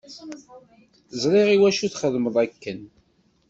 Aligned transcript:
Ẓriɣ 1.21 1.47
iwacu 1.55 1.87
txedmeḍ 1.93 2.35
akken. 2.43 2.81